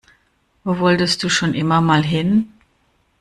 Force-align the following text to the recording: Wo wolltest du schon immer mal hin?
Wo 0.63 0.79
wolltest 0.79 1.21
du 1.21 1.29
schon 1.29 1.53
immer 1.53 1.79
mal 1.79 2.01
hin? 2.03 2.51